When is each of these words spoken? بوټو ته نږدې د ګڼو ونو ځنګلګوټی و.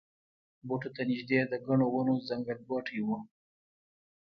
بوټو 0.67 0.89
ته 0.95 1.01
نږدې 1.09 1.39
د 1.51 1.53
ګڼو 1.65 1.87
ونو 1.93 2.15
ځنګلګوټی 2.27 2.99
و. 3.05 3.09